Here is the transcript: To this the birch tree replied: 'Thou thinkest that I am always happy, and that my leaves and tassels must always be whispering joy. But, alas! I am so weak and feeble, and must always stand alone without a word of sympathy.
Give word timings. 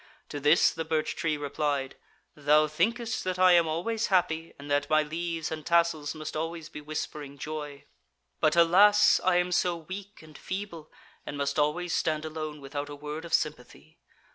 To 0.29 0.39
this 0.39 0.71
the 0.71 0.83
birch 0.83 1.15
tree 1.15 1.37
replied: 1.37 1.95
'Thou 2.33 2.65
thinkest 2.69 3.23
that 3.23 3.37
I 3.37 3.51
am 3.51 3.67
always 3.67 4.07
happy, 4.07 4.51
and 4.57 4.67
that 4.71 4.89
my 4.89 5.03
leaves 5.03 5.51
and 5.51 5.63
tassels 5.63 6.15
must 6.15 6.35
always 6.35 6.69
be 6.69 6.81
whispering 6.81 7.37
joy. 7.37 7.83
But, 8.39 8.55
alas! 8.55 9.21
I 9.23 9.35
am 9.35 9.51
so 9.51 9.77
weak 9.77 10.23
and 10.23 10.35
feeble, 10.35 10.91
and 11.23 11.37
must 11.37 11.59
always 11.59 11.93
stand 11.93 12.25
alone 12.25 12.61
without 12.61 12.89
a 12.89 12.95
word 12.95 13.25
of 13.25 13.33
sympathy. 13.35 13.99